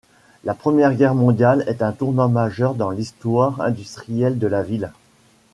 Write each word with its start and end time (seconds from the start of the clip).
La 0.45 0.55
Première 0.55 0.95
Guerre 0.95 1.13
mondiale 1.13 1.63
est 1.67 1.83
un 1.83 1.91
tournant 1.91 2.27
majeur 2.27 2.73
dans 2.73 2.89
l'histoire 2.89 3.61
industrielle 3.61 4.39
de 4.39 4.47
la 4.47 4.63
ville. 4.63 4.91